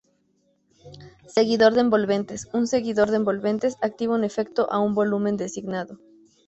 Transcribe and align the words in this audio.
Seguidor 1.27 1.75
de 1.75 1.81
envolventes: 1.81 2.47
Un 2.53 2.65
seguidor 2.65 3.11
de 3.11 3.17
envolventes 3.17 3.77
activa 3.83 4.15
un 4.15 4.23
efecto 4.23 4.67
a 4.71 4.79
un 4.79 4.95
volumen 4.95 5.37
designado. 5.37 5.99